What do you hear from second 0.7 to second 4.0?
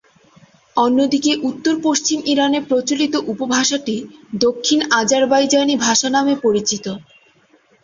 অন্যদিকে উত্তর-পশ্চিম ইরানে প্রচলিত উপভাষাটি